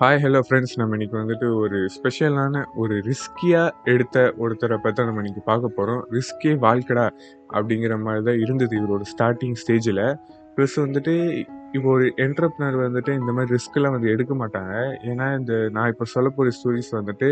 [0.00, 5.42] Hi hello friends நம்ம இன்னைக்கு வந்துட்டு ஒரு ஸ்பெஷலான ஒரு ரிஸ்கியாக எடுத்த ஒருத்தரை பற்றி நம்ம இன்றைக்கி
[5.48, 7.04] பார்க்க போகிறோம் ரிஸ்கே வாழ்க்கடா
[7.56, 10.00] அப்படிங்கிற மாதிரி தான் இருந்தது இவரோட ஸ்டார்டிங் ஸ்டேஜில்
[10.54, 11.14] ப்ளஸ் வந்துட்டு
[11.72, 14.72] இப்போ ஒரு என்டர்ப்னர் வந்துட்டு இந்த மாதிரி ரிஸ்க்லாம் வந்து எடுக்க மாட்டாங்க.
[15.10, 17.30] ஏன்னா இந்த நான் இப்போ சொல்ல போகிற ஸ்டோரிஸ் வந்துட்டு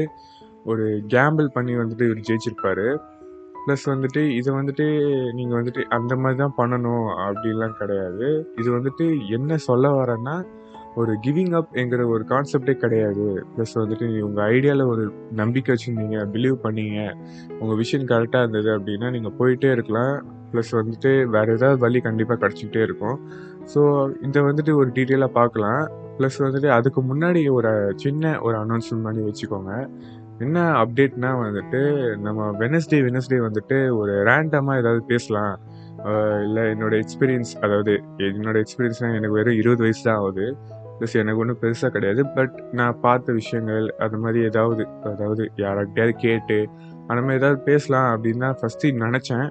[0.65, 2.87] ஒரு கேம்பிள் பண்ணி வந்துட்டு இவர் ஜெயிச்சிருப்பார்.
[3.65, 4.85] ப்ளஸ் வந்துட்டு இதை வந்துட்டு
[5.41, 8.29] நீங்கள் வந்துட்டு அந்த மாதிரி தான் பண்ணணும் அப்படிலாம் கிடையாது.
[8.61, 9.07] இது வந்துட்டு
[9.39, 10.37] என்ன சொல்ல வரேன்னா
[11.01, 13.27] ஒரு கிவிங் அப் என்கிற ஒரு கான்செப்டே கிடையாது.
[13.55, 15.05] ப்ளஸ் வந்துட்டு நீ உங்கள் ஐடியாவில் ஒரு
[15.41, 16.99] நம்பிக்கை வச்சுருந்தீங்க பிலீவ் பண்ணீங்க.
[17.61, 20.15] உங்கள் விஷன் கரெக்டாக இருந்தது அப்படின்னா நீங்கள் போயிட்டே இருக்கலாம்.
[20.53, 23.17] ப்ளஸ் வந்துட்டு வேறு ஏதாவது வழி கண்டிப்பாக கிடச்சிக்கிட்டே இருக்கும்.
[23.73, 23.81] ஸோ
[24.29, 25.83] இதை வந்துட்டு ஒரு டீட்டெயிலாக பார்க்கலாம்.
[26.19, 27.73] ப்ளஸ் வந்துட்டு அதுக்கு முன்னாடி ஒரு
[28.05, 29.73] சின்ன ஒரு அனௌன்ஸ்மெண்ட் பண்ணி வச்சுக்கோங்க.
[30.45, 31.81] என்ன அப்டேட்னா வந்துட்டு
[32.25, 35.55] நம்ம வெனஸ்டே வெனஸ்டே வந்துட்டு ஒரு ரேண்டமாக ஏதாவது பேசலாம்.
[36.47, 37.93] இல்லை என்னோட எக்ஸ்பீரியன்ஸ் அதாவது
[38.27, 40.47] என்னோடய எக்ஸ்பீரியன்ஸ்னால் எனக்கு வெறும் இருபது வயசு தான் ஆகுது.
[40.99, 42.23] ப்ளஸ் எனக்கு ஒன்றும் பெருசாக கிடையாது.
[42.37, 46.59] பட் நான் பார்த்த விஷயங்கள் அது மாதிரி ஏதாவது அதாவது யார்கிட்டயாவது கேட்டு
[47.09, 49.47] அந்த மாதிரி ஏதாவது பேசலாம் அப்படின்னு தான் ஃபஸ்ட்டு நினச்சேன்.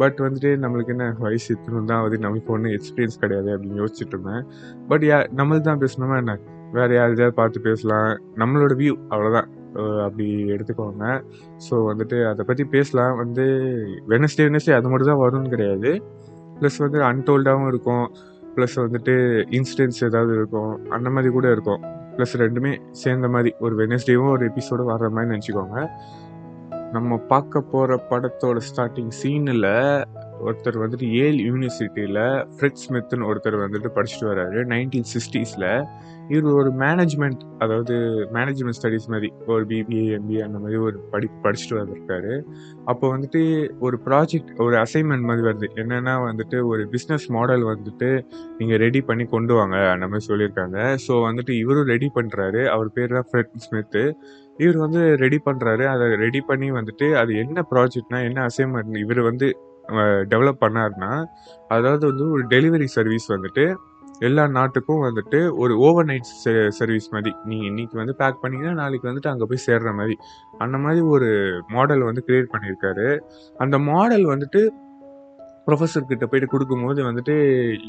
[0.00, 2.18] பட் வந்துட்டு நம்மளுக்கு என்ன வயசு இத்தனை தான் ஆகுது.
[2.26, 4.44] நமக்கு ஒன்றும் எக்ஸ்பீரியன்ஸ் கிடையாது அப்படின்னு யோசிச்சுட்டு இருந்தேன்.
[4.90, 6.34] பட் யா நம்மளுக்கு தான் பேசணுமா என்ன?
[6.76, 8.10] வேறு யாரையாவது பார்த்து பேசலாம்.
[8.42, 9.48] நம்மளோட வியூ அவ்வளோதான்
[10.04, 11.06] அப்படி எடுத்துக்கோங்க.
[11.66, 13.14] ஸோ வந்துட்டு அதை பற்றி பேசலாம்.
[13.22, 13.44] வந்து
[14.12, 15.90] வெனஸ்டே வெனஸ்டே அது மட்டும் தான் வரும்னு கிடையாது.
[16.58, 18.06] ப்ளஸ் வந்து அன்டோல்டாகவும் இருக்கும்.
[18.56, 19.14] ப்ளஸ் வந்துட்டு
[19.50, 21.82] இன்சிடென்ட்ஸ் ஏதாவது இருக்கும் அந்த மாதிரி கூட இருக்கும்.
[22.16, 25.88] ப்ளஸ் ரெண்டுமே சேர்ந்த மாதிரி ஒரு வெனஸ்டேவும் ஒரு எபிசோடு வர்ற மாதிரி நினச்சிக்கோங்க.
[26.92, 29.68] நம்ம பார்க்க போகிற படத்தோட ஸ்டார்டிங் சீனில்
[30.46, 32.20] ஒருத்தர் வந்துட்டு ஏல் யூனிவர்சிட்டியில்
[32.56, 34.58] ஃப்ரெட் ஸ்மித்னு ஒருத்தர் வந்துட்டு படிச்சுட்டு வராரு.
[34.72, 35.68] நைன்டீன் சிக்ஸ்டீஸில்
[36.32, 37.94] இவர் ஒரு மேனேஜ்மெண்ட் அதாவது
[38.36, 42.32] மேனேஜ்மெண்ட் ஸ்டடீஸ் மாதிரி ஒரு பிபிஏ எம்பிஏ அந்த மாதிரி ஒரு படி படிச்சுட்டு வந்திருக்காரு.
[42.92, 43.42] அப்போ வந்துட்டு
[43.86, 45.68] ஒரு ப்ராஜெக்ட் ஒரு அசைன்மெண்ட் மாதிரி வருது.
[45.82, 48.10] என்னென்னா வந்துட்டு ஒரு பிஸ்னஸ் மாடல் வந்துட்டு
[48.60, 50.78] நீங்கள் ரெடி பண்ணி கொண்டு வாங்க அந்த மாதிரி சொல்லியிருக்காங்க.
[51.06, 54.04] ஸோ வந்துட்டு இவரும் ரெடி பண்ணுறாரு அவர் பேர் தான் ஃப்ரெட் ஸ்மித்து
[54.62, 59.46] இவர் வந்து ரெடி பண்ணுறாரு அதை ரெடி பண்ணி வந்துட்டு அது என்ன ப்ராஜெக்ட்னா என்ன அசைன்மெண்ட் இவர் வந்து
[60.32, 61.12] டெவலப் பண்ணாருன்னா
[61.76, 63.64] அதாவது வந்து ஒரு டெலிவரி சர்வீஸ் வந்துட்டு
[64.28, 66.28] எல்லா நாட்டுக்கும் வந்துட்டு ஒரு ஓவர் நைட்
[66.78, 67.30] சர்வீஸ் மாதிரி.
[67.44, 70.14] நீங்கள் இன்னைக்கு வந்து பேக் பண்ணிங்கன்னா நாளைக்கு வந்துட்டு அங்கே போய் சேர்ற மாதிரி.
[70.64, 71.28] அந்த மாதிரி ஒரு
[71.74, 73.08] மாடல் வந்து கிரியேட் பண்ணியிருக்காரு
[73.64, 74.62] அந்த மாடல் வந்துட்டு
[75.66, 77.34] ப்ரொஃபஸர் கிட்ட போயிட்டு கொடுக்கும்போது வந்துட்டு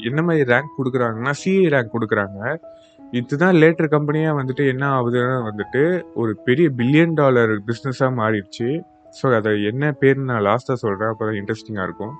[0.08, 2.40] என்ன மாதிரி ரேங்க் கொடுக்குறாங்கன்னா சிஏ ரேங்க் கொடுக்குறாங்க.
[3.20, 5.82] இதுதான் லேட்டர் கம்பெனியாக வந்துட்டு என்ன ஆகுதுன்னா வந்துட்டு
[6.14, 8.68] ஒரு பெரிய பில்லியன் டாலர் பிஸ்னஸாக மாறிடுச்சு.
[9.18, 12.14] ஸோ அதை என்ன பேர்னு நான் லாஸ்ட்டாக சொல்கிறேன் அப்போ தான் இன்ட்ரெஸ்டிங்காக இருக்கும்.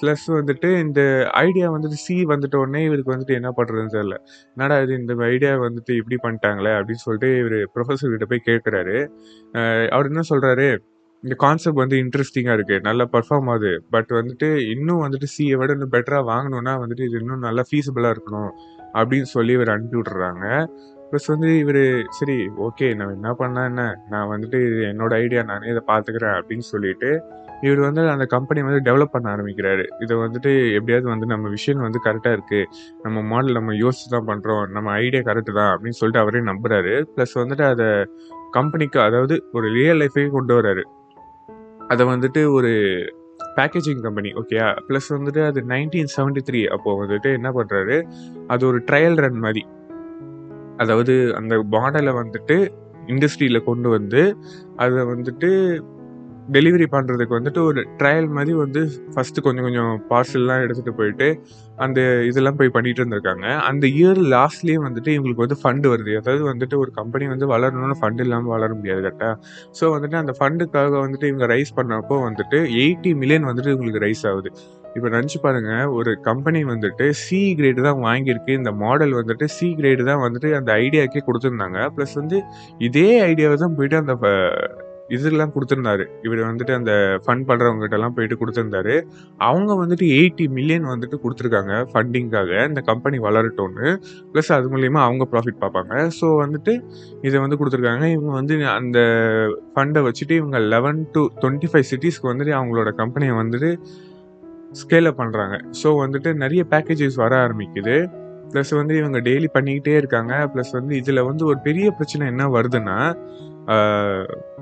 [0.00, 1.00] ப்ளஸ் வந்துட்டு இந்த
[1.44, 4.16] ஐடியா வந்துட்டு சி வந்துட்ட உடனே இவருக்கு வந்துட்டு என்ன பண்ணுறதுன்னு தெரியல.
[4.54, 8.96] என்னடா இது இந்த ஐடியா வந்துட்டு இப்படி பண்ணிட்டாங்களே அப்படின்னு சொல்லிட்டு இவர் ப்ரொஃபஸர் கிட்ட போய் கேட்குறாரு
[9.94, 10.68] அவர் என்ன சொல்கிறாரு
[11.24, 13.72] இந்த கான்செப்ட் வந்து இன்ட்ரெஸ்டிங்காக இருக்குது நல்லா பர்ஃபார்ம் ஆகுது.
[13.94, 18.52] பட் வந்துட்டு இன்னும் வந்துட்டு சியை விட இன்னும் பெட்டராக வாங்கணும்னா வந்துட்டு இது இன்னும் நல்லா ஃபீஸபிளாக இருக்கணும்
[18.98, 20.44] அப்படின்னு சொல்லி இவர் அனுப்பி விட்றாங்க
[21.10, 21.82] ப்ளஸ் வந்து இவர்
[22.18, 22.36] சரி
[22.66, 23.82] ஓகே நான் என்ன பண்ணேன் என்ன?
[24.12, 27.10] நான் வந்துட்டு இது என்னோட ஐடியா நானே இதை பார்த்துக்கிறேன் அப்படின்னு சொல்லிட்டு
[27.62, 29.84] இவர் வந்து அந்த கம்பெனி வந்து டெவலப் பண்ண ஆரம்பிக்கிறாரு.
[30.04, 32.66] இதை வந்துட்டு எப்படியாவது வந்து நம்ம விஷயம் வந்து கரெக்டாக இருக்குது
[33.02, 36.92] நம்ம மாடல் நம்ம யோசிச்சு தான் பண்ணுறோம் நம்ம ஐடியா கரெக்டு தான் அப்படின்னு சொல்லிட்டு அவரே நம்புறாரு.
[37.14, 37.88] ப்ளஸ் வந்துட்டு அதை
[38.52, 40.84] கம்பெனிக்கு அதாவது ஒரு ரியல் லைஃபே கொண்டு வராரு
[41.88, 42.70] அதை வந்துட்டு ஒரு
[43.56, 44.56] பேக்கேஜிங் கம்பெனி ஓகே
[44.88, 47.96] ப்ளஸ் வந்துட்டு அது நைன்டீன் செவன்டி த்ரீ அப்போது வந்துட்டு என்ன பண்ணுறாரு
[48.46, 49.62] அது ஒரு ட்ரையல் ரன் மாதிரி.
[50.82, 52.58] அதாவது அந்த மாடலை வந்துட்டு
[53.12, 54.22] இண்டஸ்ட்ரியில் கொண்டு வந்து
[54.84, 55.50] அதை வந்துட்டு
[56.54, 58.80] டெலிவரி பண்ணுறதுக்கு வந்துட்டு ஒரு ட்ரையல் மாதிரி வந்து
[59.14, 61.26] ஃபஸ்ட்டு கொஞ்சம் கொஞ்சம் பார்சல்லாம் எடுத்துகிட்டு போயிட்டு
[61.84, 63.46] அந்த இதெல்லாம் போய் பண்ணிட்டு இருந்திருக்காங்க.
[63.70, 66.12] அந்த இயர் லாஸ்ட்லேயே வந்துட்டு இவங்களுக்கு வந்து ஃபண்டு வருது.
[66.20, 69.34] அதாவது வந்துட்டு ஒரு கம்பெனி வந்து வளரணும்னு ஃபண்டு இல்லாமல் வளர முடியாது கரெக்டாக
[69.80, 74.52] ஸோ வந்துட்டு அந்த ஃபண்டுக்காக வந்துட்டு இவங்க ரைஸ் பண்ணப்போ வந்துட்டு எயிட்டி மில்லியன் வந்துட்டு இவங்களுக்கு ரைஸ் ஆகுது.
[74.96, 78.52] இப்போ நினச்சி பாருங்க ஒரு கம்பெனி வந்துட்டு சி கிரேடு தான் வாங்கியிருக்கு.
[78.60, 81.80] இந்த மாடல் வந்துட்டு சி கிரேடு தான் வந்துட்டு அந்த ஐடியாக்கே கொடுத்துருந்தாங்க.
[81.96, 82.38] ப்ளஸ் வந்து
[82.88, 84.14] இதே ஐடியாவை தான் போயிட்டு அந்த
[85.16, 86.04] இதெல்லாம் கொடுத்துருந்தாரு.
[86.26, 86.92] இவர் வந்துட்டு அந்த
[87.24, 88.94] ஃபண்ட் பண்ணுறவங்ககிட்டலாம் போயிட்டு கொடுத்துருந்தாரு.
[89.46, 93.86] அவங்க வந்துட்டு எயிட்டி மில்லியன் வந்துட்டு கொடுத்துருக்காங்க ஃபண்டிங்காக இந்த கம்பெனி வளரட்டோன்னு
[94.32, 95.94] ப்ளஸ் அது மூலியமாக அவங்க ப்ராஃபிட் பார்ப்பாங்க.
[96.18, 96.74] ஸோ வந்துட்டு
[97.28, 98.04] இதை வந்து கொடுத்துருக்காங்க.
[98.16, 98.98] இவங்க வந்து அந்த
[99.72, 103.72] ஃபண்டை வச்சுட்டு இவங்க லெவன் டு டுவெண்ட்டி ஃபைவ் சிட்டிஸ்க்கு வந்துட்டு அவங்களோட கம்பெனியை வந்துட்டு
[104.72, 107.96] ஸ்கேல் அப் பண்ணுறாங்க ஸோ வந்துட்டு நிறைய பேக்கேஜஸ் வர ஆரம்பிக்குது.
[108.52, 110.34] ப்ளஸ் வந்து இவங்க டெய்லி பண்ணிக்கிட்டே இருக்காங்க.
[110.52, 112.98] ப்ளஸ் வந்து இதில் வந்து ஒரு பெரிய பிரச்சனை என்ன வருதுன்னா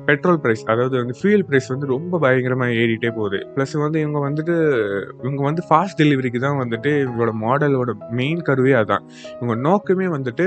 [0.06, 3.38] பெட்ரோல் ப்ரைஸ் அதாவது வந்து ஃபியூல் ப்ரைஸ் வந்து ரொம்ப பயங்கரமாக ஏறிட்டே போகுது.
[3.54, 4.54] ப்ளஸ் வந்து இவங்க வந்துட்டு
[5.22, 9.04] இவங்க வந்து ஃபாஸ்ட் டெலிவரிக்கு தான் வந்துட்டு இவங்களோட மாடலோட மெயின் கருவே அதான்.
[9.38, 10.46] இவங்க நோக்கமே வந்துட்டு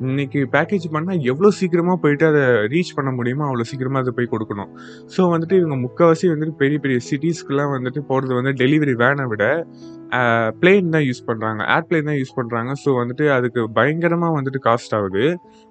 [0.00, 2.42] இன்னைக்கு பேக்கேஜ் பண்ணால் எவ்வளோ சீக்கிரமாக போயிட்டு அதை
[2.72, 4.70] ரீச் பண்ண முடியுமோ அவ்வளோ சீக்கிரமாக அதை போய் கொடுக்கணும்.
[5.14, 9.44] ஸோ வந்துட்டு இவங்க முக்கால்வாசி வந்துட்டு பெரிய பெரிய சிட்டிஸ்க்குலாம் வந்துட்டு போகிறது வந்து டெலிவரி வேனை விட
[10.60, 15.24] பிளேன் தான் யூஸ் பண்ணுறாங்க ஏர்பிளேன் தான் யூஸ் பண்ணுறாங்க ஸோ வந்துட்டு அதுக்கு பயங்கரமாக வந்துட்டு காஸ்ட் ஆகுது.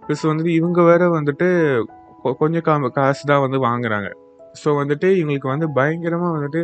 [0.03, 1.49] ப்ளஸ் வந்துட்டு இவங்க வேற வந்துட்டு
[2.41, 4.09] கொஞ்சம் கா காசு தான் வந்து வாங்குறாங்க.
[4.63, 6.61] ஸோ வந்துட்டு இவங்களுக்கு வந்து பயங்கரமாக வந்துட்டு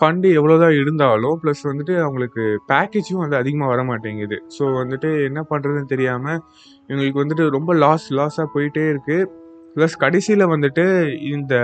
[0.00, 5.86] ஃபண்டு எவ்வளோதான் இருந்தாலும் ப்ளஸ் வந்துட்டு அவங்களுக்கு பேக்கேஜும் வந்து அதிகமாக வர மாட்டேங்குது ஸோ வந்துட்டு என்ன பண்ணுறதுன்னு
[5.86, 6.40] தெரியாமல்
[6.88, 9.28] இவங்களுக்கு வந்துட்டு ரொம்ப லாஸ் லாஸாக போயிட்டே இருக்குது
[9.76, 10.84] ப்ளஸ் கடைசியில் வந்துட்டு
[11.30, 11.54] இந்த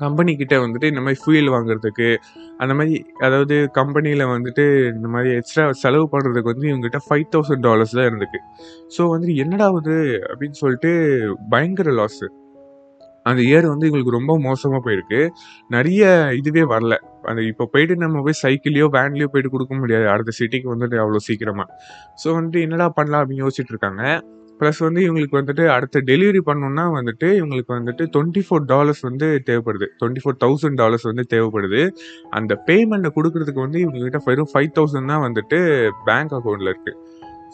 [0.00, 2.08] கம்பெனிக்கிட்ட வந்துட்டு இந்த மாதிரி ஃபியூல் வாங்குறதுக்கு
[2.58, 7.96] அந்த மாதிரி அதாவது கம்பெனியில் வந்துட்டு இந்த மாதிரி எக்ஸ்ட்ரா செலவு பண்ணுறதுக்கு வந்து இவங்ககிட்ட ஃபைவ் தௌசண்ட் டாலர்ஸ்
[7.96, 8.40] தான் இருந்துக்கு
[8.96, 9.96] ஸோ வந்துட்டு என்னடா ஆகுது
[10.30, 10.92] அப்படின்னு சொல்லிட்டு
[11.50, 12.28] பயங்கர லாஸு
[13.26, 15.20] அந்த இயர் வந்து எங்களுக்கு ரொம்ப மோசமாக போயிருக்கு.
[15.76, 16.02] நிறைய
[16.40, 16.96] இதுவே வரல.
[17.30, 20.06] அந்த இப்போ போயிட்டு நம்ம போய் சைக்கிளையோ வேன்லேயோ போயிட்டு கொடுக்க முடியாது.
[20.14, 21.68] அடுத்த சிட்டிக்கு வந்துட்டு அவ்வளோ சீக்கிரமாக
[22.22, 24.02] ஸோ வந்துட்டு என்னடா பண்ணலாம் அப்படின்னு யோசிச்சுட்டு இருக்காங்க.
[24.60, 29.86] ப்ளஸ் வந்து இவங்களுக்கு வந்துட்டு அடுத்த டெலிவரி பண்ணணும்னா வந்துட்டு இவங்களுக்கு வந்துட்டு டுவெண்ட்டி ஃபோர் டாலர்ஸ் வந்து தேவைப்படுது.
[30.00, 31.80] டுவெண்ட்டி ஃபோர் தௌசண்ட் டாலர்ஸ் வந்து தேவைப்படுது.
[32.38, 35.60] அந்த பேமெண்ட்டை கொடுக்கறதுக்கு வந்து இவங்ககிட்ட வெறும் ஃபைவ் தௌசண்ட் தான் வந்துட்டு
[36.08, 36.96] பேங்க் அக்கௌண்ட்டில் இருக்குது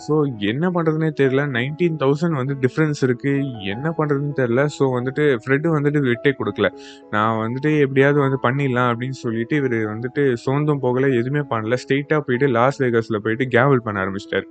[0.04, 0.14] ஸோ
[0.50, 1.42] என்ன பண்ணுறதுனே தெரியல.
[1.56, 6.68] நைன்டீன் தௌசண்ட் வந்து டிஃப்ரென்ஸ் இருக்குது என்ன பண்ணுறதுன்னு தெரில ஸோ வந்துட்டு ஃப்ரெட்டு வந்துட்டு விட்டே கொடுக்கல.
[7.14, 11.78] நான் வந்துட்டு எப்படியாவது வந்து பண்ணிடலாம் அப்படின்னு சொல்லிட்டு இவர் வந்துட்டு சோர்ந்தும் போகலை எதுவுமே பண்ணல.
[11.84, 14.48] ஸ்ட்ரெயிட்டாக போயிட்டு லாஸ் வேகஸில் போயிட்டு கேவல் பண்ண ஆரம்பிச்சிட்டார்.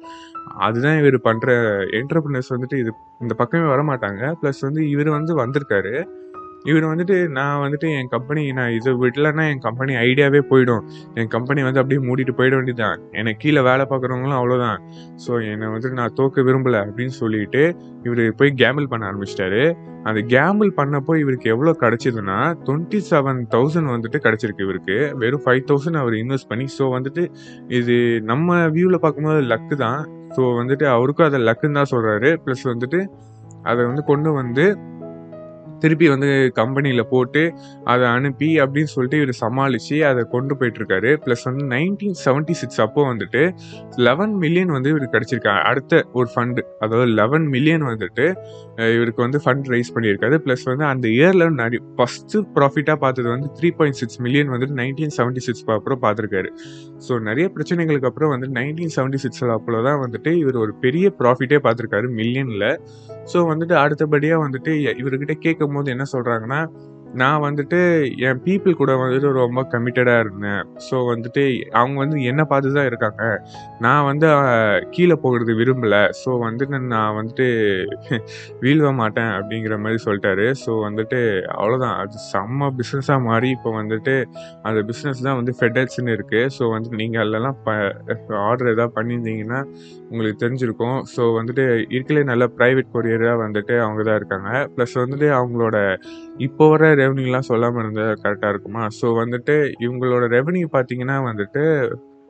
[0.68, 1.50] அதுதான் இவர் பண்ணுற
[2.01, 2.94] என்டர்பிரினர்ஸ் வந்துட்டு இது
[3.25, 5.95] இந்த பக்கமே வர மாட்டாங்க ப்ளஸ் வந்து இவர் வந்து வந்திருக்காரு.
[6.69, 10.83] இவர் வந்துட்டு நான் வந்துட்டு என் கம்பெனி நான் இதை விடலன்னா என் கம்பெனி ஐடியாவே போயிடும்.
[11.19, 13.01] என் கம்பெனி வந்து அப்படியே மூடிட்டு போயிட வேண்டியதுதான்.
[13.19, 14.79] எனக்கு கீழே வேலை பார்க்குறவங்களும் அவ்வளோதான்
[15.25, 17.63] ஸோ என்னை வந்துட்டு நான் தோக்க விரும்பல அப்படின்னு சொல்லிட்டு
[18.07, 19.63] இவர் போய் கேம்பிள் பண்ண ஆரம்பிச்சிட்டாரு.
[20.09, 24.97] அந்த கேம்பிள் பண்ணப்போ இவருக்கு எவ்வளோ கிடச்சிதுன்னா டுவெண்ட்டி செவன் தௌசண்ட் வந்துட்டு கிடச்சிருக்கு இவருக்கு.
[25.21, 27.23] வெறும் ஃபைவ் தௌசண்ட் அவர் இன்வெஸ்ட் பண்ணி ஸோ வந்துட்டு
[27.79, 27.95] இது
[28.31, 30.01] நம்ம வியூவில் பார்க்கும்போது லக்கு தான்.
[30.35, 33.00] ஸோ வந்துட்டு அவருக்கும் அதை லக்குன்னு தான் சொல்கிறாரு ப்ளஸ் வந்துட்டு
[33.69, 34.63] அதை வந்து கொண்டு வந்து
[35.81, 36.30] திருப்பி வந்து
[36.60, 37.42] கம்பெனியில் போட்டு
[37.94, 41.12] அதை அனுப்பி அப்படின்னு சொல்லிட்டு இவர் சமாளித்து அதை கொண்டு போயிட்டுருக்காரு.
[41.25, 43.42] ப்ளஸ் வந்து நைன்டீன் செவன்ட்டி சிக்ஸ் அப்போ வந்துட்டு
[44.07, 48.25] லெவன் மில்லியன் வந்து இவருக்கு கிடச்சிருக்காங்க அடுத்த ஒரு ஃபண்டு அதாவது லெவன் மில்லியன் வந்துட்டு
[48.98, 50.38] இவருக்கு வந்து ஃபண்ட் ரைஸ் பண்ணியிருக்காரு.
[50.45, 55.16] ப்ளஸ் வந்து அந்த இயரில் நிறைய ஃபஸ்ட்டு ப்ராஃபிட்டாக பார்த்தது வந்து த்ரீ பாயிண்ட் சிக்ஸ் மில்லியன் வந்துட்டு நைன்டீன்
[55.18, 56.50] செவன்ட்டி சிக்ஸ் அப்புறம் பார்த்துருக்காரு.
[57.07, 61.60] ஸோ நிறைய பிரச்சனைகளுக்கு அப்புறம் வந்து நைன்டீன் செவன்ட்டி சிக்ஸில் அப்போ தான் வந்துட்டு இவர் ஒரு பெரிய ப்ராஃபிட்டே
[61.68, 62.68] பார்த்துருக்காரு மில்லியனில்
[63.31, 66.60] ஸோ வந்துட்டு அடுத்தபடியாக வந்துட்டு இவர்கிட்ட கேட்கும் போது என்ன சொல்கிறாங்கன்னா
[67.21, 67.79] நான் வந்துட்டு
[68.27, 70.63] என் பீப்புள் கூட வந்துட்டு ரொம்ப கமிட்டடாக இருந்தேன்.
[70.87, 71.43] ஸோ வந்துட்டு
[71.79, 73.23] அவங்க வந்து என்னை பார்த்து தான் இருக்காங்க?
[73.85, 74.27] நான் வந்து
[74.95, 76.01] கீழே போகிறது விரும்பலை.
[76.21, 77.47] ஸோ வந்துட்டு நான் வந்துட்டு
[78.63, 80.47] வீழ்வ மாட்டேன் அப்படிங்கிற மாதிரி சொல்லிட்டாரு.
[80.63, 81.19] ஸோ வந்துட்டு
[81.57, 84.15] அவ்வளோதான் அது செம்ம பிஸ்னஸாக மாறி இப்போ வந்துட்டு
[84.67, 87.77] அந்த பிஸ்னஸ் தான் வந்து ஃபெடெக்ஸ்னு இருக்குது ஸோ வந்துட்டு நீங்கள் அதிலலாம் ப
[88.47, 89.61] ஆர்டர் எதாவது பண்ணியிருந்தீங்கன்னா
[90.09, 90.99] உங்களுக்கு தெரிஞ்சிருக்கும்.
[91.15, 91.63] ஸோ வந்துட்டு
[91.95, 94.49] இருக்கலே நல்ல ப்ரைவேட் கொரியராக வந்துட்டு அவங்க தான் இருக்காங்க.
[94.75, 95.77] ப்ளஸ் வந்துட்டு அவங்களோட
[96.47, 98.83] இப்போ வர ரெவன்யூலாம் சொல்லாமல் இருந்தால் கரெக்டாக இருக்குமா?
[99.00, 99.56] ஸோ வந்துட்டு
[99.86, 101.63] இவங்களோட ரெவன்யூ பார்த்தீங்கன்னா வந்துட்டு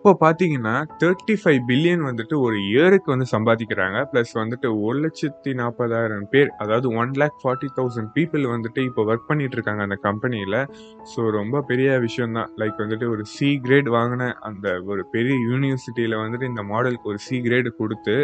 [0.06, 3.98] இப்போ பார்த்தீங்கன்னா தேர்ட்டி ஃபைவ் பில்லியன் வந்துட்டு ஒரு இயருக்கு வந்து சம்பாதிக்கிறாங்க.
[4.12, 9.26] ப்ளஸ் வந்துட்டு ஒரு லட்சத்தி நாற்பதாயிரம் பேர் அதாவது one lakh forty thousand people வந்துட்டு இப்போ ஒர்க்
[9.28, 10.58] பண்ணிட்டு இருக்காங்க அந்த கம்பெனியில்
[11.14, 16.16] ஸோ ரொம்ப பெரிய விஷயம் தான் லைக் வந்துட்டு ஒரு சி கிரேட் வாங்கின அந்த ஒரு பெரிய யூனிவர்சிட்டியில்
[16.24, 18.18] வந்துட்டு இந்த மாடலுக்கு ஒரு சி கிரேடு கொடுத்து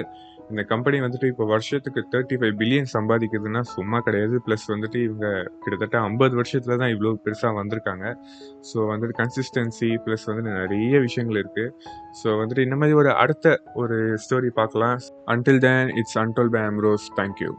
[0.52, 4.36] இந்த கம்பெனி வந்துட்டு இப்போ வருஷத்துக்கு தேர்ட்டி ஃபைவ் பில்லியன் சம்பாதிக்குதுன்னா சும்மா கிடையாது.
[4.46, 5.28] ப்ளஸ் வந்துட்டு இவங்க
[5.64, 8.06] கிட்டத்தட்ட ஐம்பது வருஷத்துல தான் இவ்வளோ பெருசாக வந்திருக்காங்க.
[8.72, 11.74] ஸோ வந்துட்டு கன்சிஸ்டன்சி ப்ளஸ் வந்துட்டு நிறைய விஷயங்கள் இருக்குது
[12.22, 14.98] ஸோ வந்துட்டு இந்த மாதிரி ஒரு அடுத்த ஒரு ஸ்டோரி பார்க்கலாம்.
[15.36, 17.52] Until then it's untold by அம்ரோஸ் thank you